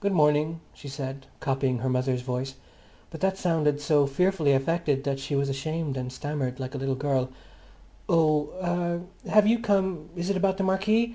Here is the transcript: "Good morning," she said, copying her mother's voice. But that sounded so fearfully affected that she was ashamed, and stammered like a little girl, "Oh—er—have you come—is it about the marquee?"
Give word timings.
"Good 0.00 0.12
morning," 0.14 0.60
she 0.72 0.88
said, 0.88 1.26
copying 1.38 1.80
her 1.80 1.90
mother's 1.90 2.22
voice. 2.22 2.54
But 3.10 3.20
that 3.20 3.36
sounded 3.36 3.78
so 3.78 4.06
fearfully 4.06 4.52
affected 4.54 5.04
that 5.04 5.20
she 5.20 5.36
was 5.36 5.50
ashamed, 5.50 5.98
and 5.98 6.10
stammered 6.10 6.58
like 6.58 6.74
a 6.74 6.78
little 6.78 6.94
girl, 6.94 7.28
"Oh—er—have 8.08 9.46
you 9.46 9.58
come—is 9.58 10.30
it 10.30 10.36
about 10.38 10.56
the 10.56 10.64
marquee?" 10.64 11.14